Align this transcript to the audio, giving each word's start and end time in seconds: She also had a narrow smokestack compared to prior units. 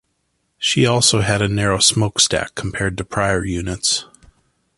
She 0.57 0.83
also 0.87 1.21
had 1.21 1.43
a 1.43 1.47
narrow 1.47 1.77
smokestack 1.77 2.55
compared 2.55 2.97
to 2.97 3.05
prior 3.05 3.45
units. 3.45 4.05